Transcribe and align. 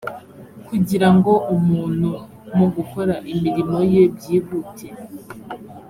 kugira 0.67 1.07
ngo 1.15 1.31
umuntu 1.55 2.09
mu 2.57 2.67
gukora 2.75 3.13
imirimo 3.31 3.77
ye 3.93 4.03
byihute 4.15 4.87